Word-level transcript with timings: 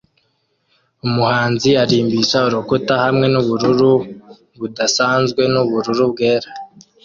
Umuhanzi 1.07 1.69
arimbisha 1.83 2.37
urukuta 2.47 2.93
hamwe 3.03 3.25
nubururu 3.33 3.91
budasanzwe 4.59 5.41
nubururu 5.53 6.03
bwera 6.11 6.49